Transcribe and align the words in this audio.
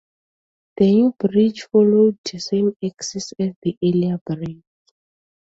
The 0.77 0.85
new 0.91 1.11
bridge 1.19 1.67
followed 1.71 2.17
the 2.25 2.39
same 2.39 2.75
axis 2.83 3.33
as 3.37 3.51
the 3.61 3.77
earlier 3.83 4.19
bridge. 4.25 4.63